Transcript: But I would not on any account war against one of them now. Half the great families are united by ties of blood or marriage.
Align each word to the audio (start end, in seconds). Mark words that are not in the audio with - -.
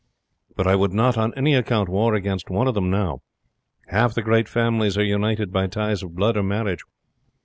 But 0.55 0.65
I 0.65 0.75
would 0.75 0.93
not 0.93 1.15
on 1.15 1.31
any 1.35 1.53
account 1.53 1.87
war 1.87 2.15
against 2.15 2.49
one 2.49 2.67
of 2.67 2.73
them 2.73 2.89
now. 2.89 3.21
Half 3.89 4.15
the 4.15 4.23
great 4.23 4.49
families 4.49 4.97
are 4.97 5.03
united 5.03 5.53
by 5.53 5.67
ties 5.67 6.01
of 6.01 6.15
blood 6.15 6.35
or 6.37 6.41
marriage. 6.41 6.83